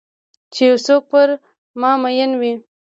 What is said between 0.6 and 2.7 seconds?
یو څوک پر مامین وي